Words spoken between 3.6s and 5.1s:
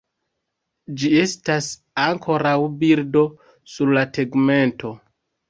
sur la tegmento.